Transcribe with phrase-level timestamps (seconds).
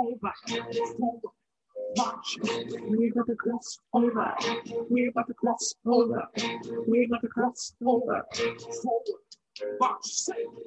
[0.00, 0.32] over.
[1.96, 4.34] We're about to cross over.
[4.88, 6.28] We're about to cross over.
[6.86, 8.24] We're about to cross over.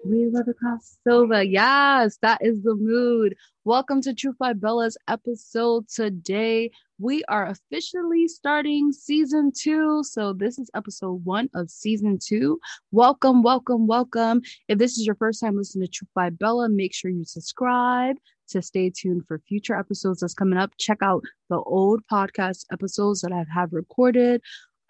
[0.05, 1.49] We love the cross crossover.
[1.49, 3.35] Yes, that is the mood.
[3.63, 6.69] Welcome to Truth by Bella's episode today.
[6.99, 10.03] We are officially starting season two.
[10.03, 12.59] So, this is episode one of season two.
[12.91, 14.41] Welcome, welcome, welcome.
[14.67, 18.17] If this is your first time listening to Truth by Bella, make sure you subscribe
[18.49, 20.71] to stay tuned for future episodes that's coming up.
[20.77, 24.41] Check out the old podcast episodes that I have recorded.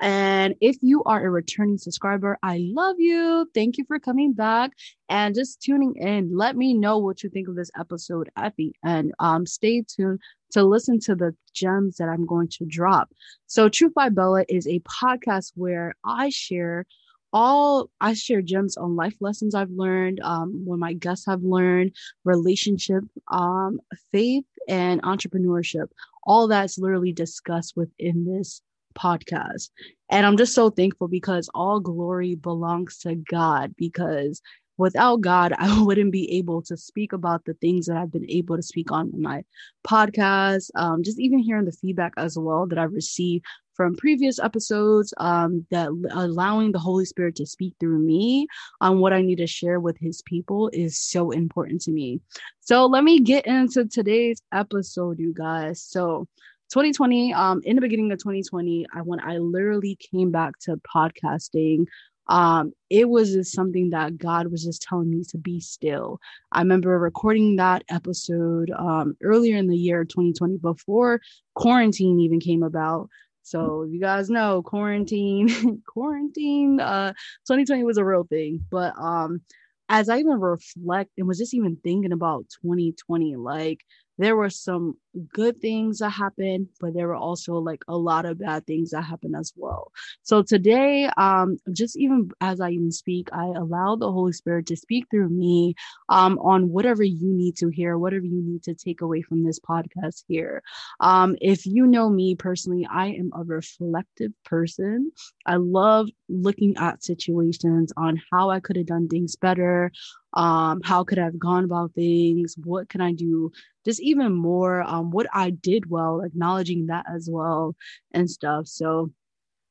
[0.04, 3.50] And if you are a returning subscriber, I love you.
[3.54, 4.72] Thank you for coming back
[5.08, 6.36] and just tuning in.
[6.36, 9.14] Let me know what you think of this episode at the end.
[9.20, 10.20] Um, stay tuned
[10.52, 13.14] to listen to the gems that I'm going to drop.
[13.48, 16.86] So, Truth by Bella is a podcast where I share
[17.32, 21.96] all I share gems on life lessons I've learned, um, what my guests have learned,
[22.26, 23.80] relationship, um,
[24.12, 25.88] faith, and entrepreneurship.
[26.26, 28.62] All that's literally discussed within this
[28.94, 29.70] podcast.
[30.10, 34.42] And I'm just so thankful because all glory belongs to God because
[34.78, 38.56] without God, I wouldn't be able to speak about the things that I've been able
[38.56, 39.44] to speak on my
[39.88, 40.70] podcast.
[40.76, 45.66] Um, just even hearing the feedback as well that I've received from previous episodes, um,
[45.72, 48.48] that allowing the Holy Spirit to speak through me
[48.82, 52.22] on what I need to share with His people is so important to me.
[52.62, 55.82] So let me get into today's episode, you guys.
[55.82, 56.28] So
[56.74, 61.86] 2020 um in the beginning of 2020 i when i literally came back to podcasting
[62.28, 66.20] um it was just something that god was just telling me to be still.
[66.52, 71.22] I remember recording that episode um earlier in the year 2020 before
[71.54, 73.10] quarantine even came about.
[73.44, 77.12] So you guys know quarantine quarantine uh
[77.46, 78.66] 2020 was a real thing.
[78.72, 79.42] But um
[79.90, 83.82] as i even reflect and was just even thinking about 2020 like
[84.18, 84.98] there were some
[85.34, 89.04] good things that happened, but there were also like a lot of bad things that
[89.04, 89.92] happened as well.
[90.24, 94.76] So today, um, just even as I even speak, I allow the Holy Spirit to
[94.76, 95.76] speak through me
[96.10, 99.60] um, on whatever you need to hear, whatever you need to take away from this
[99.60, 100.62] podcast here.
[101.00, 105.12] Um, if you know me personally, I am a reflective person.
[105.46, 109.92] I love looking at situations on how I could have done things better,
[110.34, 113.52] um, how could I have gone about things, what can I do
[113.86, 117.76] just even more um, what I did well, acknowledging that as well
[118.12, 118.68] and stuff.
[118.68, 119.12] So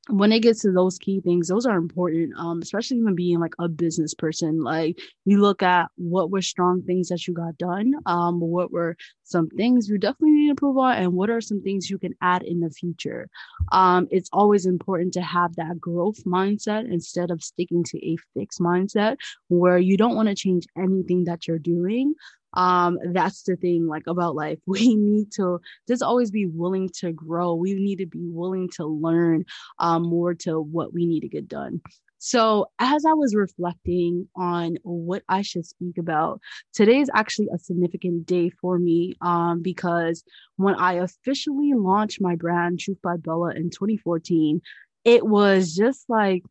[0.08, 3.54] when it gets to those key things, those are important, um, especially even being like
[3.60, 4.60] a business person.
[4.60, 8.96] Like you look at what were strong things that you got done, um, what were
[9.22, 12.14] some things you definitely need to improve on, and what are some things you can
[12.20, 13.28] add in the future.
[13.70, 18.58] Um, it's always important to have that growth mindset instead of sticking to a fixed
[18.58, 19.18] mindset
[19.48, 22.14] where you don't want to change anything that you're doing,
[22.54, 24.58] um that's the thing like about life.
[24.66, 27.54] We need to just always be willing to grow.
[27.54, 29.44] We need to be willing to learn
[29.78, 31.80] um more to what we need to get done.
[32.18, 36.40] So as i was reflecting on what i should speak about
[36.72, 40.22] today is actually a significant day for me um because
[40.56, 44.60] when i officially launched my brand truth by bella in 2014
[45.04, 46.44] it was just like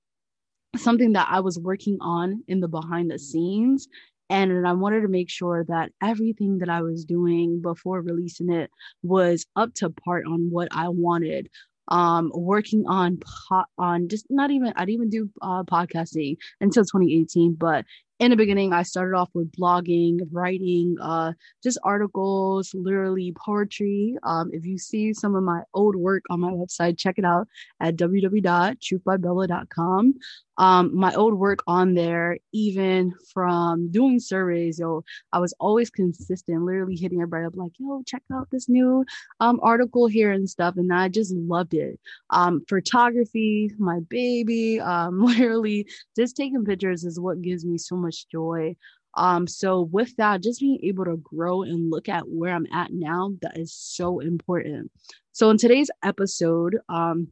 [0.78, 3.88] something that I was working on in the behind the scenes
[4.32, 8.72] and I wanted to make sure that everything that I was doing before releasing it
[9.04, 11.50] was up to part on what I wanted.
[11.90, 16.84] Um, working on po- on just not even I didn't even do uh, podcasting until
[16.84, 17.84] 2018, but
[18.20, 24.16] in the beginning, I started off with blogging, writing, uh, just articles, literally poetry.
[24.22, 27.48] Um, if you see some of my old work on my website, check it out
[27.80, 30.14] at www.truthbybella.com
[30.62, 36.62] um, my old work on there, even from doing surveys, yo, I was always consistent,
[36.62, 39.04] literally hitting everybody up like, yo, check out this new
[39.40, 40.76] um, article here and stuff.
[40.78, 42.00] And I just loved it.
[42.30, 48.28] Um, photography, my baby, um, literally just taking pictures is what gives me so much
[48.28, 48.76] joy.
[49.16, 52.94] Um, so with that, just being able to grow and look at where I'm at
[52.94, 54.92] now, that is so important.
[55.32, 57.30] So in today's episode, um,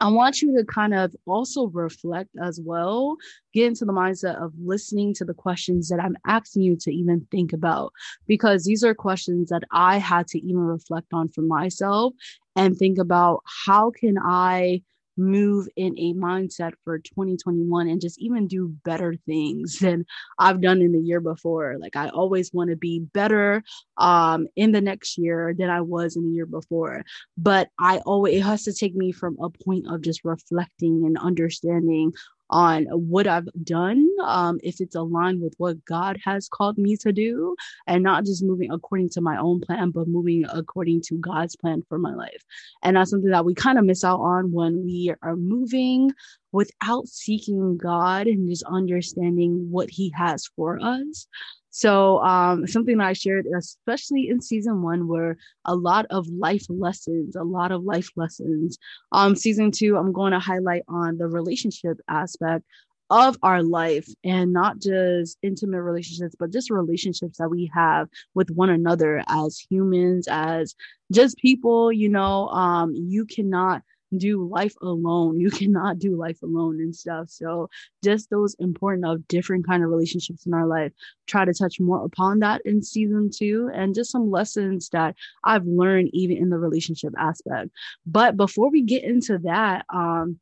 [0.00, 3.16] I want you to kind of also reflect as well,
[3.52, 7.26] get into the mindset of listening to the questions that I'm asking you to even
[7.30, 7.92] think about,
[8.26, 12.14] because these are questions that I had to even reflect on for myself
[12.56, 14.82] and think about how can I
[15.20, 20.06] move in a mindset for 2021 and just even do better things than
[20.38, 21.76] I've done in the year before.
[21.78, 23.62] Like I always want to be better
[23.96, 27.04] um in the next year than I was in the year before.
[27.36, 31.18] But I always it has to take me from a point of just reflecting and
[31.18, 32.12] understanding
[32.50, 37.12] on what I've done, um, if it's aligned with what God has called me to
[37.12, 37.56] do,
[37.86, 41.82] and not just moving according to my own plan, but moving according to God's plan
[41.88, 42.42] for my life.
[42.82, 46.12] And that's something that we kind of miss out on when we are moving
[46.52, 51.26] without seeking God and just understanding what He has for us.
[51.70, 56.66] So, um, something that I shared, especially in season one, were a lot of life
[56.68, 58.78] lessons, a lot of life lessons.
[59.12, 62.64] Um, season two, I'm going to highlight on the relationship aspect
[63.10, 68.50] of our life and not just intimate relationships, but just relationships that we have with
[68.50, 70.76] one another as humans, as
[71.12, 73.82] just people, you know, um, you cannot
[74.16, 75.40] do life alone.
[75.40, 77.30] You cannot do life alone and stuff.
[77.30, 77.68] So
[78.02, 80.92] just those important of different kind of relationships in our life.
[81.26, 85.14] Try to touch more upon that in season two and just some lessons that
[85.44, 87.70] I've learned even in the relationship aspect.
[88.06, 90.38] But before we get into that, um,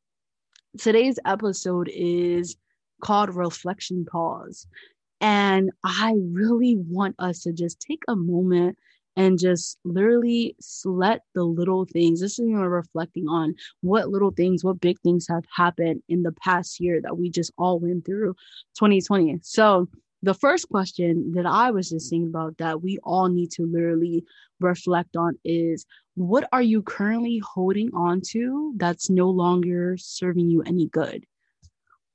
[0.79, 2.56] today's episode is
[3.03, 4.67] called Reflection Pause.
[5.20, 8.79] And I really want us to just take a moment
[9.19, 10.55] and just literally
[10.85, 14.97] let the little things, this is you know, reflecting on what little things, what big
[15.00, 18.32] things have happened in the past year that we just all went through
[18.79, 19.41] 2020.
[19.43, 19.88] So
[20.23, 24.25] the first question that I was just thinking about that we all need to literally
[24.61, 25.85] reflect on is
[26.15, 31.26] what are you currently holding on to that's no longer serving you any good?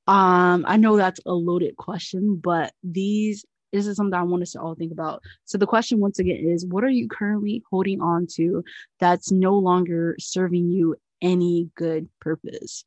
[0.06, 4.52] Um, I know that's a loaded question, but these this is something I want us
[4.52, 5.22] to all think about.
[5.44, 8.62] So the question once again is what are you currently holding on to
[9.00, 12.84] that's no longer serving you any good purpose?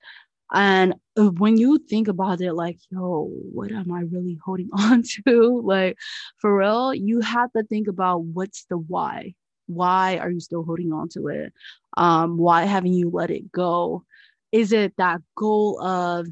[0.54, 5.62] And when you think about it, like, yo, what am I really holding on to?
[5.62, 5.98] Like,
[6.40, 9.34] for real, you have to think about what's the why.
[9.66, 11.52] Why are you still holding on to it?
[11.98, 14.06] Um, why haven't you let it go?
[14.54, 16.28] Is it that goal of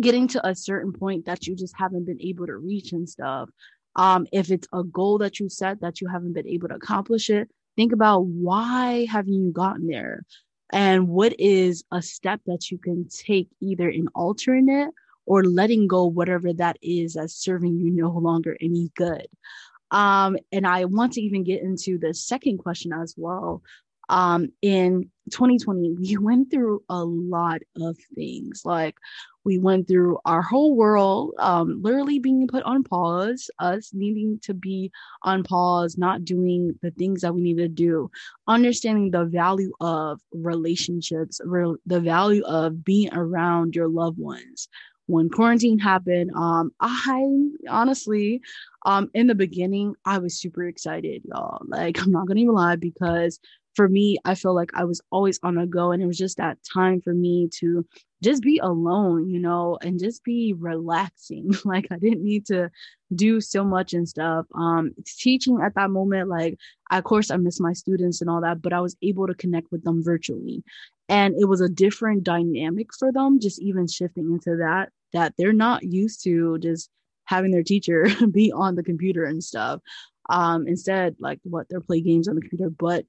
[0.00, 3.48] getting to a certain point that you just haven't been able to reach and stuff.
[3.96, 7.28] Um, if it's a goal that you set that you haven't been able to accomplish
[7.30, 10.24] it, think about why haven't you gotten there?
[10.72, 14.90] And what is a step that you can take either in altering it
[15.26, 19.26] or letting go whatever that is that's serving you no longer any good.
[19.90, 23.62] Um, and I want to even get into the second question as well.
[24.08, 28.62] Um, in 2020, we went through a lot of things.
[28.64, 28.96] Like
[29.44, 34.54] we went through our whole world um, literally being put on pause, us needing to
[34.54, 34.90] be
[35.22, 38.10] on pause, not doing the things that we need to do,
[38.46, 44.68] understanding the value of relationships, re- the value of being around your loved ones.
[45.06, 47.26] When quarantine happened, um, I
[47.68, 48.40] honestly,
[48.86, 51.62] um, in the beginning, I was super excited, y'all.
[51.66, 53.40] Like, I'm not gonna even lie because
[53.80, 56.36] for me, I feel like I was always on a go, and it was just
[56.36, 57.86] that time for me to
[58.22, 61.54] just be alone, you know, and just be relaxing.
[61.64, 62.70] like I didn't need to
[63.14, 64.44] do so much and stuff.
[64.54, 66.58] Um, teaching at that moment, like
[66.90, 69.72] of course I miss my students and all that, but I was able to connect
[69.72, 70.62] with them virtually,
[71.08, 73.40] and it was a different dynamic for them.
[73.40, 76.90] Just even shifting into that, that they're not used to just
[77.24, 79.80] having their teacher be on the computer and stuff.
[80.28, 83.06] Um, instead, like what they're play games on the computer, but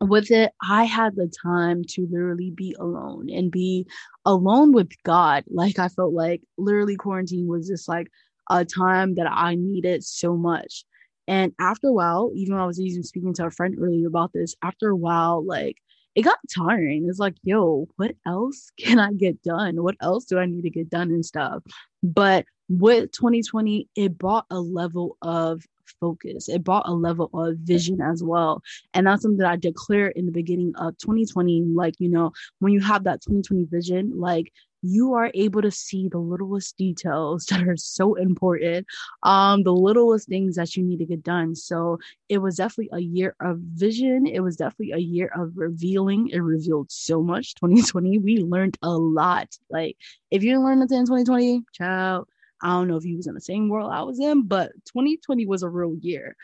[0.00, 3.86] with it, I had the time to literally be alone and be
[4.24, 5.44] alone with God.
[5.48, 8.08] Like I felt like literally quarantine was just like
[8.50, 10.84] a time that I needed so much.
[11.28, 14.54] And after a while, even I was even speaking to a friend earlier about this,
[14.62, 15.76] after a while, like
[16.14, 17.06] it got tiring.
[17.08, 19.82] It's like, yo, what else can I get done?
[19.82, 21.62] What else do I need to get done and stuff?
[22.02, 25.62] But with 2020, it brought a level of
[26.00, 26.48] focus.
[26.48, 28.62] It brought a level of vision as well.
[28.94, 31.64] And that's something that I declared in the beginning of 2020.
[31.74, 34.52] Like, you know, when you have that 2020 vision, like
[34.82, 38.86] you are able to see the littlest details that are so important,
[39.22, 41.54] um, the littlest things that you need to get done.
[41.54, 44.26] So it was definitely a year of vision.
[44.26, 46.28] It was definitely a year of revealing.
[46.28, 47.54] It revealed so much.
[47.66, 49.48] 2020, we learned a lot.
[49.70, 49.96] Like
[50.30, 52.28] if you didn't learn nothing in 2020, child,
[52.62, 55.46] I don't know if he was in the same world I was in, but 2020
[55.46, 56.36] was a real year.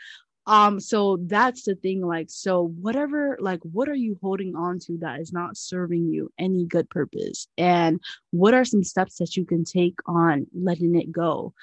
[0.45, 4.97] Um, so that's the thing, like, so whatever, like, what are you holding on to
[4.97, 7.47] that is not serving you any good purpose?
[7.57, 8.01] And
[8.31, 11.53] what are some steps that you can take on letting it go?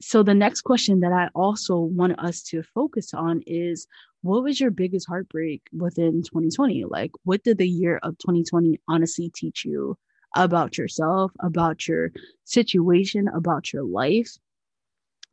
[0.00, 3.86] So the next question that I also want us to focus on is
[4.22, 6.84] what was your biggest heartbreak within 2020?
[6.84, 9.96] Like, what did the year of 2020 honestly teach you?
[10.34, 12.10] About yourself, about your
[12.44, 14.30] situation, about your life.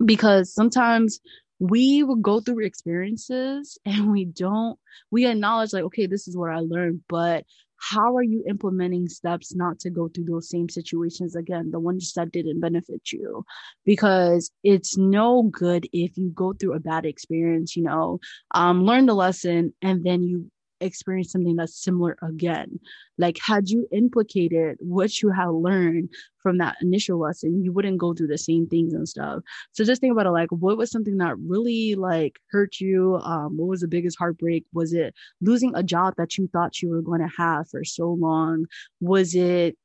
[0.03, 1.19] Because sometimes
[1.59, 4.77] we will go through experiences and we don't,
[5.11, 7.45] we acknowledge, like, okay, this is what I learned, but
[7.91, 12.13] how are you implementing steps not to go through those same situations again the ones
[12.13, 13.43] that didn't benefit you
[13.85, 18.19] because it's no good if you go through a bad experience you know
[18.51, 20.49] um, learn the lesson and then you
[20.83, 22.79] experience something that's similar again.
[23.17, 26.09] Like, had you implicated what you had learned
[26.41, 29.41] from that initial lesson, you wouldn't go through the same things and stuff.
[29.71, 33.19] So just think about it like, what was something that really like hurt you?
[33.23, 34.65] Um, what was the biggest heartbreak?
[34.73, 38.09] Was it losing a job that you thought you were going to have for so
[38.09, 38.65] long?
[38.99, 39.77] Was it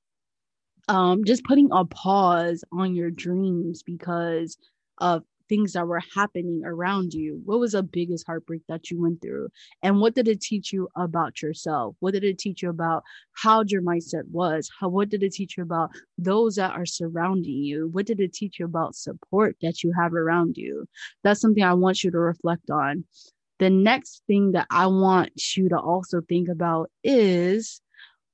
[0.89, 4.57] um, just putting a pause on your dreams because
[4.99, 7.41] of things that were happening around you?
[7.45, 9.49] What was the biggest heartbreak that you went through?
[9.83, 11.97] And what did it teach you about yourself?
[12.01, 13.03] What did it teach you about
[13.33, 14.71] how your mindset was?
[14.79, 17.89] How what did it teach you about those that are surrounding you?
[17.89, 20.87] What did it teach you about support that you have around you?
[21.25, 23.05] That's something I want you to reflect on.
[23.59, 27.81] The next thing that I want you to also think about is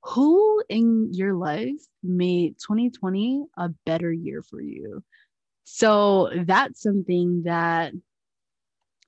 [0.03, 5.03] who in your life made 2020 a better year for you?
[5.65, 7.93] So that's something that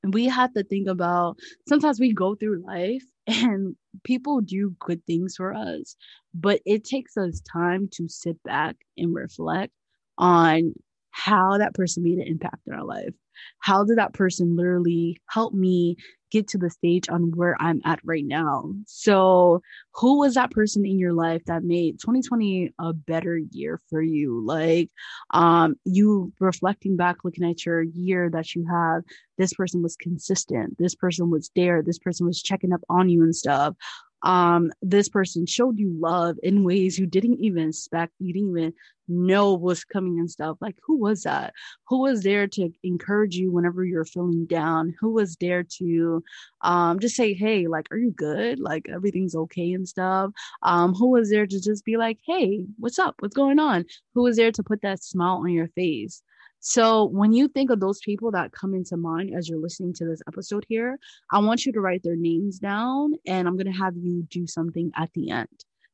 [0.03, 1.37] we have to think about.
[1.67, 5.95] Sometimes we go through life and people do good things for us,
[6.33, 9.73] but it takes us time to sit back and reflect
[10.17, 10.73] on
[11.11, 13.13] how that person made an impact in our life.
[13.59, 15.97] How did that person literally help me
[16.31, 18.71] get to the stage on where I'm at right now.
[18.85, 19.61] So,
[19.93, 24.43] who was that person in your life that made 2020 a better year for you?
[24.45, 24.89] Like,
[25.31, 29.03] um, you reflecting back, looking at your year that you have,
[29.37, 33.23] this person was consistent, this person was there, this person was checking up on you
[33.23, 33.75] and stuff
[34.23, 38.13] um this person showed you love in ways you didn't even expect.
[38.19, 38.73] You didn't even
[39.07, 40.57] know was coming and stuff.
[40.59, 41.53] Like who was that?
[41.87, 44.95] Who was there to encourage you whenever you're feeling down?
[44.99, 46.23] Who was there to
[46.61, 48.59] um just say hey like are you good?
[48.59, 50.31] Like everything's okay and stuff.
[50.63, 53.15] Um who was there to just be like hey what's up?
[53.19, 53.85] What's going on?
[54.13, 56.21] Who was there to put that smile on your face
[56.69, 60.05] so when you think of those people that come into mind as you're listening to
[60.05, 60.99] this episode here,
[61.31, 64.45] I want you to write their names down and I'm going to have you do
[64.45, 65.47] something at the end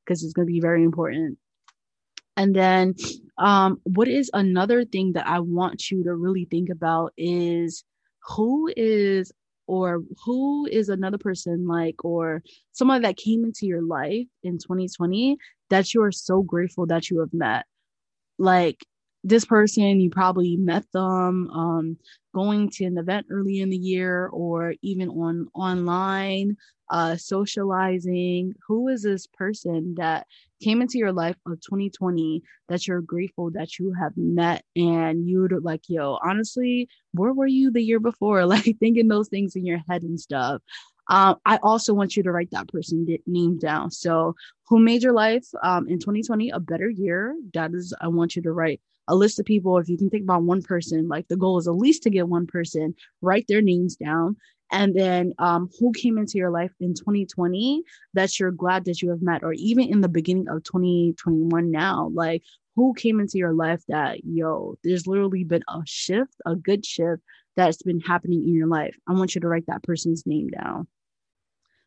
[0.03, 1.37] because it's going to be very important.
[2.37, 2.95] And then
[3.37, 7.83] um, what is another thing that I want you to really think about is
[8.29, 9.31] who is
[9.67, 15.37] or who is another person like or someone that came into your life in 2020
[15.69, 17.67] that you are so grateful that you have met
[18.39, 18.83] like
[19.23, 21.97] this person you probably met them um,
[22.33, 26.57] going to an event early in the year or even on online
[26.89, 30.27] uh, socializing who is this person that
[30.61, 35.53] came into your life of 2020 that you're grateful that you have met and you'd
[35.63, 39.81] like yo honestly where were you the year before like thinking those things in your
[39.89, 40.61] head and stuff
[41.09, 43.91] um, I also want you to write that person name down.
[43.91, 44.35] So,
[44.69, 47.35] who made your life um, in 2020 a better year?
[47.53, 49.77] That is, I want you to write a list of people.
[49.77, 52.27] If you can think about one person, like the goal is at least to get
[52.27, 54.37] one person, write their names down.
[54.71, 57.83] And then um, who came into your life in 2020
[58.15, 62.09] that you're glad that you have met, or even in the beginning of 2021 now,
[62.13, 62.41] like
[62.75, 67.21] who came into your life that, yo, there's literally been a shift, a good shift
[67.55, 68.97] that's been happening in your life.
[69.07, 70.87] I want you to write that person's name down.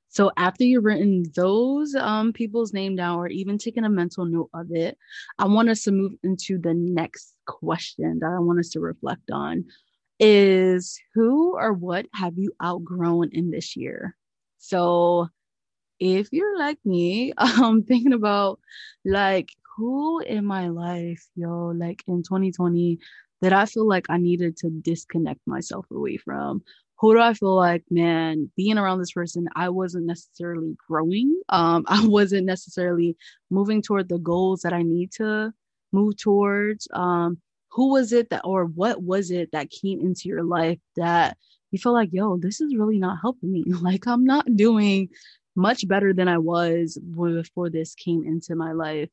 [0.08, 4.50] So after you've written those um, people's name down or even taken a mental note
[4.54, 4.96] of it,
[5.38, 9.30] I want us to move into the next question that I want us to reflect
[9.30, 9.64] on
[10.18, 14.16] is who or what have you outgrown in this year?
[14.58, 15.28] So
[16.00, 18.60] if you're like me, I'm thinking about
[19.04, 22.98] like who in my life, yo, like in 2020
[23.42, 26.62] that I feel like I needed to disconnect myself away from
[26.98, 31.40] who do I feel like, man, being around this person, I wasn't necessarily growing.
[31.48, 33.16] Um, I wasn't necessarily
[33.50, 35.52] moving toward the goals that I need to
[35.92, 36.88] move towards.
[36.92, 37.38] Um,
[37.70, 41.36] who was it that, or what was it that came into your life that
[41.70, 43.64] you feel like, yo, this is really not helping me?
[43.82, 45.10] Like, I'm not doing
[45.54, 49.10] much better than I was before this came into my life.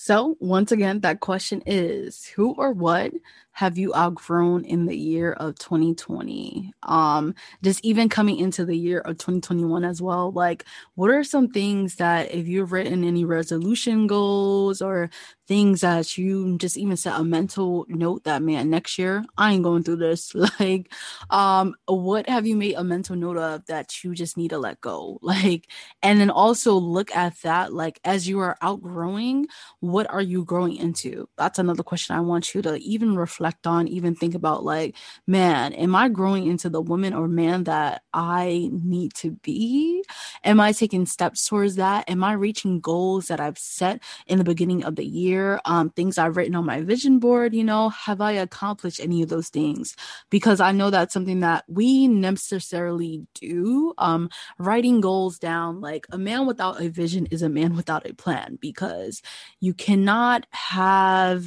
[0.00, 3.12] So, once again, that question is who or what
[3.58, 9.00] have you outgrown in the year of 2020 um just even coming into the year
[9.00, 14.06] of 2021 as well like what are some things that if you've written any resolution
[14.06, 15.10] goals or
[15.48, 19.64] things that you just even set a mental note that man next year i ain't
[19.64, 20.32] going through this.
[20.60, 20.92] Like
[21.30, 24.80] um what have you made a mental note of that you just need to let
[24.80, 25.18] go?
[25.22, 25.68] Like
[26.02, 29.46] and then also look at that like as you are outgrowing
[29.80, 31.28] what are you growing into?
[31.36, 34.94] That's another question i want you to even reflect reflect on, even think about like,
[35.26, 40.04] man, am I growing into the woman or man that I need to be?
[40.44, 42.08] Am I taking steps towards that?
[42.10, 45.60] Am I reaching goals that I've set in the beginning of the year?
[45.64, 49.30] Um, things I've written on my vision board, you know, have I accomplished any of
[49.30, 49.96] those things?
[50.30, 53.94] Because I know that's something that we necessarily do.
[53.96, 54.28] Um,
[54.58, 58.58] writing goals down, like a man without a vision is a man without a plan
[58.60, 59.22] because
[59.60, 61.46] you cannot have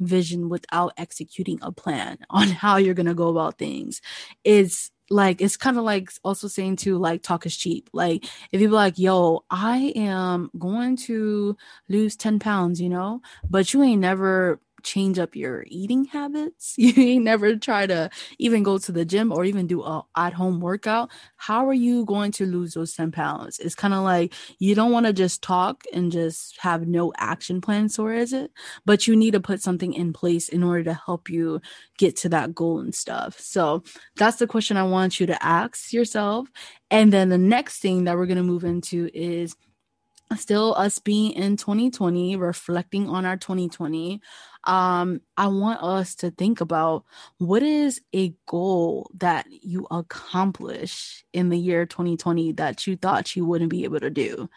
[0.00, 4.00] vision without executing a plan on how you're going to go about things.
[4.44, 8.60] It's like it's kind of like also saying to like talk is cheap like if
[8.60, 11.54] you're like yo i am going to
[11.90, 13.20] lose 10 pounds you know
[13.50, 18.62] but you ain't never change up your eating habits, you ain't never try to even
[18.62, 22.32] go to the gym or even do a at home workout, how are you going
[22.32, 23.58] to lose those 10 pounds?
[23.58, 27.60] It's kind of like you don't want to just talk and just have no action
[27.60, 28.50] plan so is it,
[28.84, 31.60] but you need to put something in place in order to help you
[31.98, 33.38] get to that goal and stuff.
[33.40, 33.82] So
[34.16, 36.48] that's the question I want you to ask yourself.
[36.90, 39.54] And then the next thing that we're going to move into is
[40.36, 44.20] still us being in 2020 reflecting on our 2020
[44.64, 47.04] um i want us to think about
[47.38, 53.44] what is a goal that you accomplish in the year 2020 that you thought you
[53.44, 54.48] wouldn't be able to do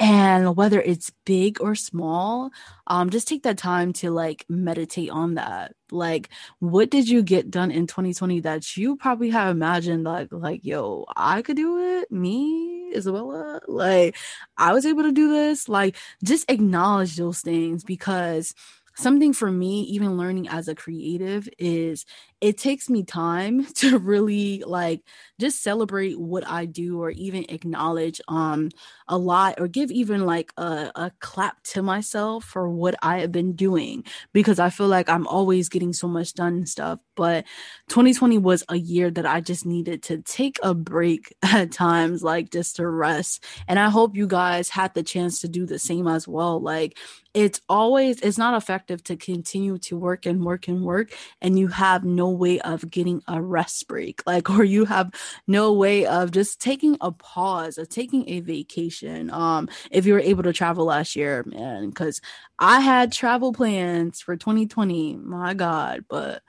[0.00, 2.50] and whether it's big or small
[2.88, 5.74] um just take that time to like meditate on that.
[5.92, 6.30] Like
[6.60, 11.06] what did you get done in 2020 that you probably have imagined like like yo
[11.16, 12.10] i could do it?
[12.10, 13.60] Me isabella?
[13.68, 14.16] Like
[14.56, 15.68] i was able to do this?
[15.68, 18.54] Like just acknowledge those things because
[18.96, 22.04] something for me even learning as a creative is
[22.40, 25.02] it takes me time to really like
[25.38, 28.70] just celebrate what I do or even acknowledge um
[29.08, 33.32] a lot or give even like a, a clap to myself for what I have
[33.32, 37.00] been doing because I feel like I'm always getting so much done and stuff.
[37.16, 37.44] But
[37.88, 42.50] 2020 was a year that I just needed to take a break at times, like
[42.50, 43.44] just to rest.
[43.66, 46.60] And I hope you guys had the chance to do the same as well.
[46.60, 46.96] Like
[47.34, 51.68] it's always it's not effective to continue to work and work and work and you
[51.68, 55.10] have no way of getting a rest break like or you have
[55.46, 60.20] no way of just taking a pause or taking a vacation um if you were
[60.20, 62.20] able to travel last year man because
[62.58, 66.42] i had travel plans for 2020 my god but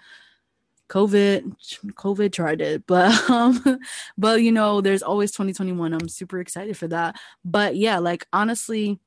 [0.91, 1.55] COVID,
[1.93, 3.79] COVID tried it, but um,
[4.17, 5.93] but you know, there's always 2021.
[5.93, 7.15] I'm super excited for that.
[7.45, 8.99] But yeah, like honestly,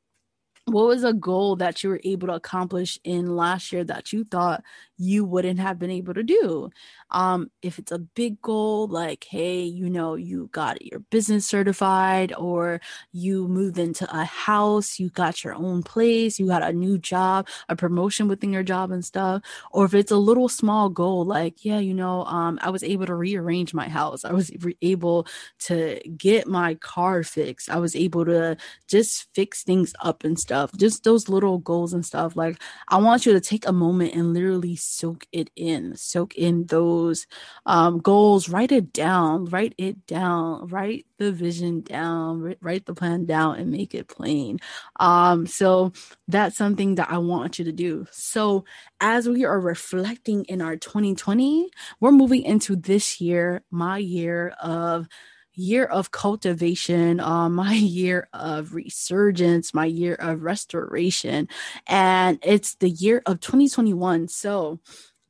[0.66, 4.24] what was a goal that you were able to accomplish in last year that you
[4.24, 4.62] thought
[4.96, 6.70] you wouldn't have been able to do.
[7.11, 12.33] Um, if it's a big goal, like, hey, you know, you got your business certified,
[12.37, 12.81] or
[13.12, 17.46] you moved into a house, you got your own place, you got a new job,
[17.68, 21.64] a promotion within your job and stuff, or if it's a little small goal, like,
[21.64, 25.27] yeah, you know, um, I was able to rearrange my house, I was re- able
[25.61, 28.57] to get my car fixed, I was able to
[28.88, 32.37] just fix things up and stuff, just those little goals and stuff.
[32.37, 36.67] Like, I want you to take a moment and literally soak it in, soak in
[36.67, 37.27] those
[37.67, 43.25] um, goals, write it down, write it down, write the vision down, write the plan
[43.25, 44.59] down, and make it plain.
[45.01, 45.93] Um, so
[46.29, 48.07] that's something that I want you to do.
[48.11, 48.64] So
[49.01, 55.07] as we are reflecting in our 2020, we're moving into this year, my year of
[55.55, 61.49] year of cultivation, uh, my year of resurgence, my year of restoration,
[61.87, 64.29] and it's the year of 2021.
[64.29, 64.81] So,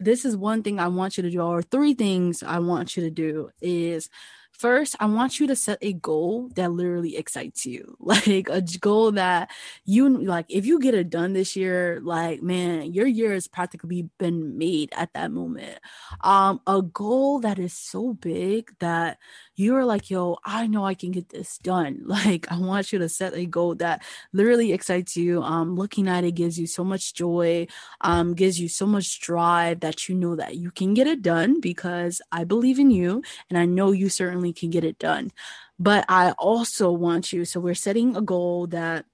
[0.01, 3.05] this is one thing I want you to do, or three things I want you
[3.05, 4.09] to do is
[4.53, 7.97] First, I want you to set a goal that literally excites you.
[8.05, 9.51] Like a goal that
[9.85, 14.09] you like if you get it done this year, like man, your year has practically
[14.19, 15.81] been made at that moment.
[16.21, 19.19] Um a goal that is so big that
[19.57, 22.03] you're like, yo, I know I can get this done.
[22.15, 25.43] Like, I want you to set a goal that literally excites you.
[25.43, 27.67] Um, looking at it gives you so much joy,
[28.01, 31.61] um, gives you so much drive that you know that you can get it done
[31.61, 35.33] because I believe in you and I know you certainly can get it done.
[35.79, 39.07] But I also want you, so we're setting a goal that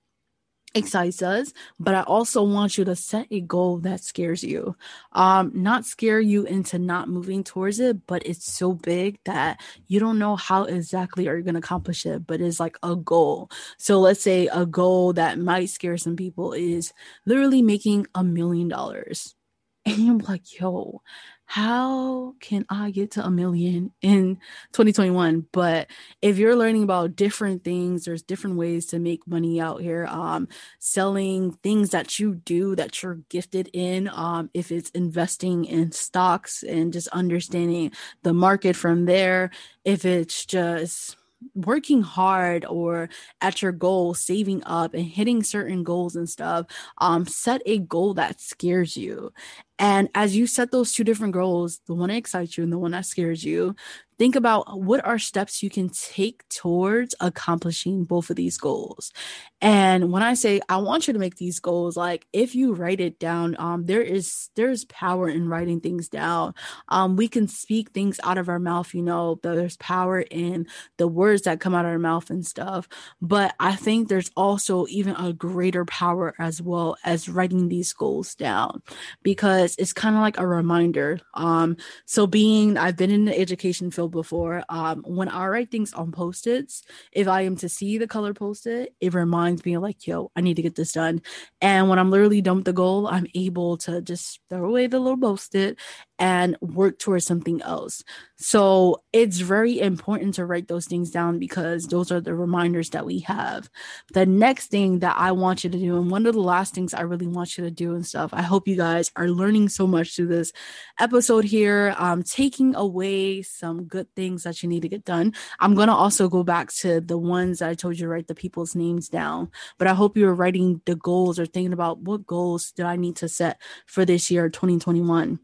[0.74, 4.76] excites us but i also want you to set a goal that scares you.
[5.12, 9.98] Um not scare you into not moving towards it but it's so big that you
[10.00, 13.50] don't know how exactly are you going to accomplish it but it's like a goal.
[13.78, 16.92] So let's say a goal that might scare some people is
[17.26, 19.34] literally making a million dollars.
[19.86, 21.02] And you're like yo
[21.50, 24.36] how can I get to a million in
[24.70, 25.48] 2021?
[25.50, 25.88] But
[26.22, 30.06] if you're learning about different things, there's different ways to make money out here.
[30.06, 30.46] Um,
[30.78, 34.08] selling things that you do that you're gifted in.
[34.14, 37.90] Um, if it's investing in stocks and just understanding
[38.22, 39.50] the market from there,
[39.84, 41.16] if it's just
[41.54, 43.08] working hard or
[43.40, 46.66] at your goal saving up and hitting certain goals and stuff
[46.98, 49.32] um set a goal that scares you.
[49.78, 52.78] And as you set those two different goals the one that excites you and the
[52.78, 53.74] one that scares you
[54.20, 59.14] think about what are steps you can take towards accomplishing both of these goals.
[59.62, 63.00] And when i say i want you to make these goals like if you write
[63.00, 66.52] it down um there is there's power in writing things down.
[66.88, 70.66] Um we can speak things out of our mouth you know there's power in
[70.98, 72.88] the words that come out of our mouth and stuff.
[73.22, 78.34] But i think there's also even a greater power as well as writing these goals
[78.34, 78.82] down
[79.22, 81.20] because it's kind of like a reminder.
[81.32, 84.64] Um so being i've been in the education field before.
[84.68, 88.94] Um, when I write things on post-its, if I am to see the color post-it,
[89.00, 91.22] it reminds me like, yo, I need to get this done.
[91.60, 94.98] And when I'm literally done with the goal, I'm able to just throw away the
[94.98, 95.78] little post-it
[96.18, 98.04] and work towards something else.
[98.36, 103.06] So it's very important to write those things down because those are the reminders that
[103.06, 103.70] we have.
[104.12, 106.92] The next thing that I want you to do, and one of the last things
[106.92, 109.86] I really want you to do and stuff, I hope you guys are learning so
[109.86, 110.52] much through this
[110.98, 115.34] episode here, um, taking away some good things that you need to get done.
[115.58, 118.28] I'm going to also go back to the ones that I told you to write
[118.28, 122.26] the people's names down, but I hope you're writing the goals or thinking about what
[122.26, 125.40] goals do I need to set for this year, 2021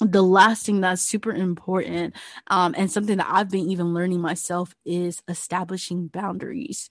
[0.00, 2.14] the last thing that's super important
[2.48, 6.88] um, and something that I've been even learning myself is establishing boundaries.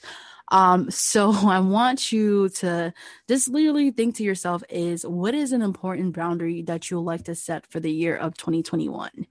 [0.50, 2.94] Um, so I want you to
[3.28, 7.36] just literally think to yourself is what is an important boundary that you'll like to
[7.36, 9.28] set for the year of 2021?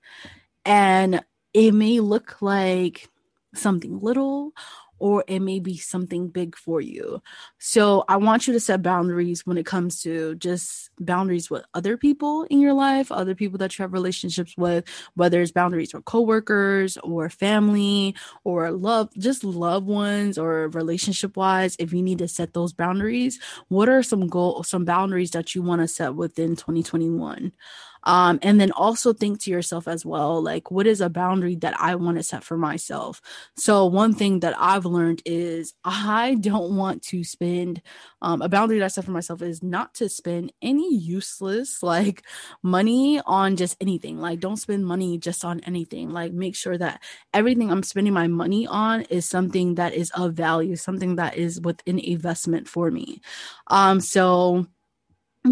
[0.65, 1.25] And
[1.57, 3.09] it may look like
[3.55, 4.53] something little
[4.99, 7.23] or it may be something big for you.
[7.59, 11.97] So I want you to set boundaries when it comes to just boundaries with other
[11.97, 16.05] people in your life, other people that you have relationships with, whether it's boundaries with
[16.05, 18.15] coworkers or family
[18.45, 21.77] or love, just loved ones or relationship wise.
[21.79, 23.39] If you need to set those boundaries,
[23.69, 27.53] what are some goal, some boundaries that you want to set within 2021?
[28.07, 31.79] Um, and then also think to yourself as well, like, what is a boundary that
[31.79, 33.21] I want to set for myself?
[33.57, 37.83] So, one thing that I've learned is I don't want to spend
[38.23, 42.23] um, a boundary that I set for myself is not to spend any useless like
[42.63, 44.19] money on just anything.
[44.19, 46.11] Like, don't spend money just on anything.
[46.11, 47.03] Like, make sure that
[47.35, 51.61] everything I'm spending my money on is something that is of value, something that is
[51.61, 53.21] within investment for me.
[53.67, 54.67] Um, so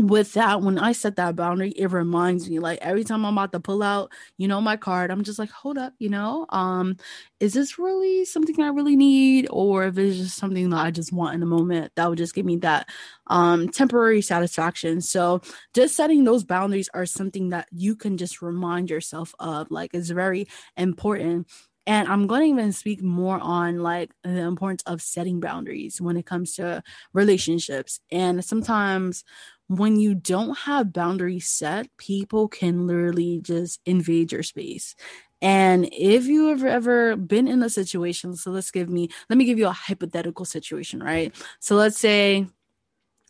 [0.03, 3.53] with that, when I set that boundary, it reminds me like every time I'm about
[3.53, 6.97] to pull out, you know, my card, I'm just like, hold up, you know, um,
[7.41, 11.13] is this really something I really need, or if it's just something that I just
[11.13, 12.89] want in the moment, that would just give me that
[13.29, 15.01] um temporary satisfaction.
[15.01, 15.41] So
[15.75, 20.11] just setting those boundaries are something that you can just remind yourself of, like it's
[20.11, 21.49] very important
[21.87, 26.17] and i'm going to even speak more on like the importance of setting boundaries when
[26.17, 29.25] it comes to relationships and sometimes
[29.69, 34.95] when you don't have boundaries set, people can literally just invade your space.
[35.41, 39.45] And if you have ever been in a situation, so let's give me, let me
[39.45, 41.35] give you a hypothetical situation, right?
[41.61, 42.47] So let's say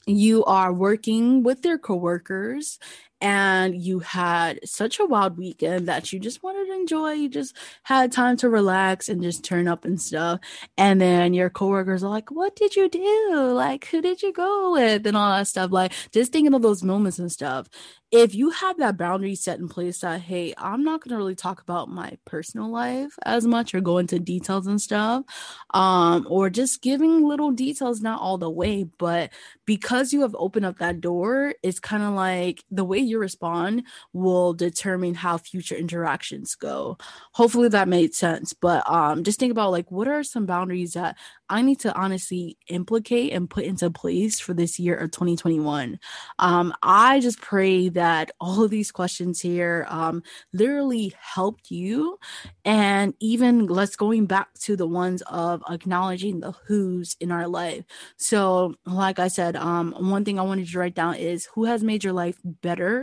[0.06, 2.78] you are working with your coworkers
[3.24, 7.12] and you had such a wild weekend that you just wanted to enjoy.
[7.12, 10.40] You just had time to relax and just turn up and stuff.
[10.76, 13.52] And then your coworkers are like, What did you do?
[13.54, 15.06] Like, who did you go with?
[15.06, 15.72] And all that stuff.
[15.72, 17.68] Like, just thinking of those moments and stuff
[18.12, 21.34] if you have that boundary set in place that hey i'm not going to really
[21.34, 25.24] talk about my personal life as much or go into details and stuff
[25.72, 29.30] um or just giving little details not all the way but
[29.66, 33.82] because you have opened up that door it's kind of like the way you respond
[34.12, 36.96] will determine how future interactions go
[37.32, 41.16] hopefully that made sense but um just think about like what are some boundaries that
[41.48, 45.98] I need to honestly implicate and put into place for this year of 2021.
[46.38, 50.22] Um, I just pray that all of these questions here um,
[50.52, 52.18] literally helped you.
[52.64, 57.84] And even let's going back to the ones of acknowledging the who's in our life.
[58.16, 61.84] So, like I said, um, one thing I wanted to write down is who has
[61.84, 62.93] made your life better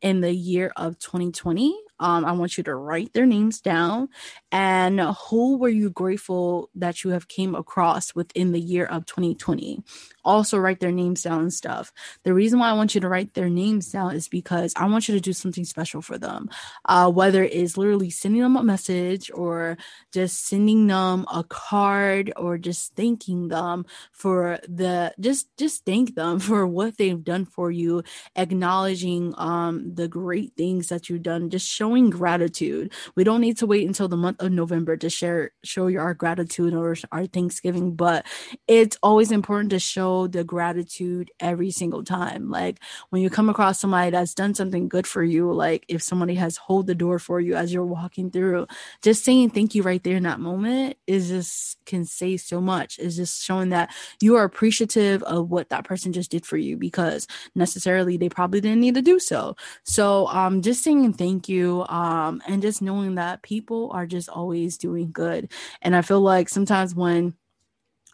[0.00, 4.08] in the year of 2020 Um, I want you to write their names down
[4.52, 9.82] and who were you grateful that you have came across within the year of 2020
[10.28, 11.90] also write their names down and stuff.
[12.22, 15.08] The reason why i want you to write their names down is because i want
[15.08, 16.50] you to do something special for them.
[16.84, 19.78] Uh, whether it's literally sending them a message or
[20.12, 26.38] just sending them a card or just thanking them for the just just thank them
[26.48, 28.02] for what they've done for you
[28.36, 33.66] acknowledging um the great things that you've done just showing gratitude we don't need to
[33.66, 38.26] wait until the month of November to share show your gratitude or our Thanksgiving, but
[38.66, 42.50] it's always important to show the gratitude every single time.
[42.50, 46.34] Like when you come across somebody that's done something good for you, like if somebody
[46.34, 48.66] has hold the door for you as you're walking through,
[49.02, 52.98] just saying thank you right there in that moment is just can say so much.
[52.98, 56.76] It's just showing that you are appreciative of what that person just did for you
[56.76, 59.56] because necessarily they probably didn't need to do so.
[59.84, 64.78] So um just saying thank you um and just knowing that people are just always
[64.78, 65.50] doing good.
[65.82, 67.34] And I feel like sometimes when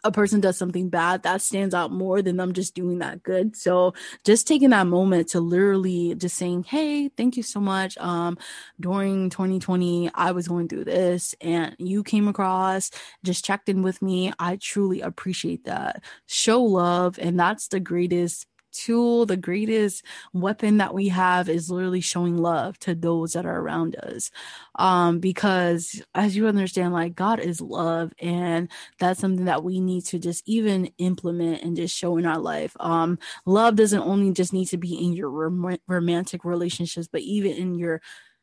[0.03, 3.55] a person does something bad that stands out more than them just doing that good.
[3.55, 7.97] So just taking that moment to literally just saying hey thank you so much.
[7.97, 8.37] Um
[8.79, 12.91] during 2020 i was going through this and you came across
[13.23, 14.31] just checked in with me.
[14.39, 16.03] I truly appreciate that.
[16.27, 17.17] Show love.
[17.19, 22.77] And that's the greatest tool, the greatest weapon that we have is literally showing love
[22.79, 24.31] to those that are around us.
[24.75, 30.05] Um, because as you understand, like God is love, and that's something that we need
[30.05, 32.75] to just even implement and just show in our life.
[32.79, 37.53] Um, love doesn't only just need to be in your rom- romantic relationships, but even
[37.53, 38.01] in your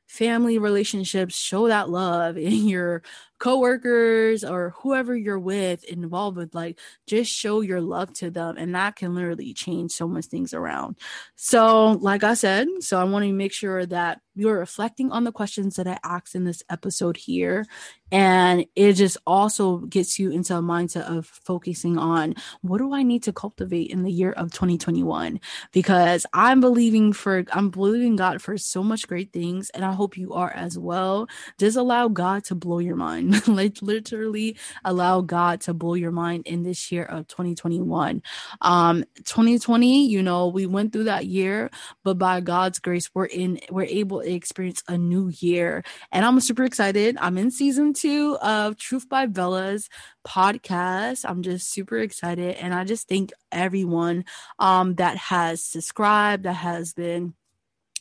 [0.09, 3.03] family relationships show that love in your
[3.43, 6.79] coworkers or whoever you're with involved with like
[7.09, 10.97] just show your love to them and that can literally change so much things around.
[11.35, 15.33] So like i said so i want to make sure that you're reflecting on the
[15.33, 17.67] questions that i asked in this episode here
[18.11, 23.03] and it just also gets you into a mindset of focusing on what do i
[23.03, 25.41] need to cultivate in the year of 2021
[25.73, 30.17] because i'm believing for i'm believing god for so much great things and i hope
[30.17, 31.29] you are as well.
[31.59, 36.47] Just allow god to blow your mind like literally allow God to blow your mind
[36.47, 38.23] in this year of 2021.
[38.61, 41.71] Um 2020, you know, we went through that year,
[42.05, 45.85] but by God's grace, we're in we're able to experience a new year.
[46.11, 47.17] And I'm super excited.
[47.21, 49.89] I'm in season two of Truth by Bella's
[50.27, 51.25] podcast.
[51.29, 52.57] I'm just super excited.
[52.57, 54.25] And I just thank everyone
[54.59, 57.35] um that has subscribed, that has been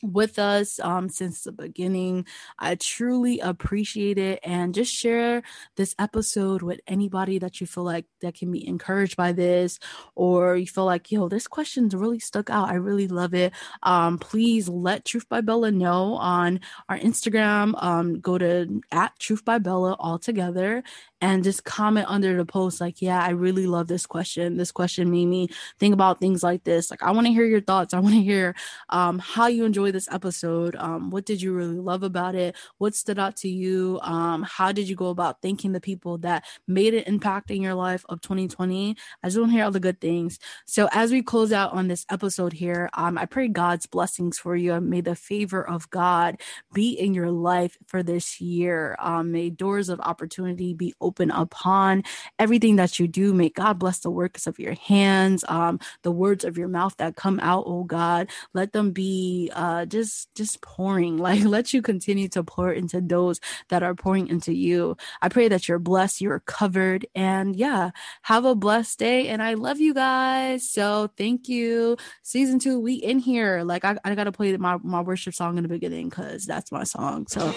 [0.02, 2.26] with us um, since the beginning.
[2.58, 4.40] I truly appreciate it.
[4.42, 5.42] And just share
[5.76, 9.78] this episode with anybody that you feel like that can be encouraged by this,
[10.14, 12.68] or you feel like, yo, this question's really stuck out.
[12.68, 13.52] I really love it.
[13.82, 17.80] Um, please let Truth by Bella know on our Instagram.
[17.82, 20.82] Um, go to at Truth by Bella all together
[21.22, 25.10] and just comment under the post like yeah i really love this question this question
[25.10, 28.00] made me think about things like this like i want to hear your thoughts i
[28.00, 28.54] want to hear
[28.90, 32.56] um, how you enjoy this episode um, what did you really love about it?
[32.78, 34.00] What stood out to you?
[34.02, 37.74] Um, how did you go about thanking the people that made an impact in your
[37.74, 40.38] life of 2020 i just want to hear all the good things.
[40.66, 44.56] So as we close out on this episode here um, i pray god's blessings for
[44.56, 46.40] you may the favor of god
[46.72, 48.96] be in your life for this year.
[48.98, 52.02] Um, may doors of opportunity be open open upon
[52.38, 53.34] everything that you do.
[53.34, 57.16] May God bless the works of your hands, um, the words of your mouth that
[57.16, 58.28] come out, oh God.
[58.54, 61.18] Let them be uh, Uh, just just pouring.
[61.22, 64.96] Like let you continue to pour into those that are pouring into you.
[65.20, 67.90] I pray that you're blessed, you're covered, and yeah,
[68.22, 69.28] have a blessed day.
[69.28, 70.68] And I love you guys.
[70.68, 71.96] So thank you.
[72.22, 73.62] Season two, we in here.
[73.62, 76.84] Like I, I gotta play my, my worship song in the beginning because that's my
[76.84, 77.26] song.
[77.28, 77.54] So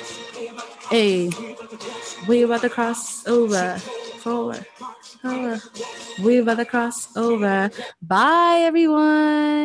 [0.89, 1.31] hey,
[2.27, 3.79] we about to cross over
[4.25, 4.65] forward,
[5.21, 5.61] forward.
[6.19, 7.69] We're about to cross over.
[8.01, 9.55] Bye, everyone.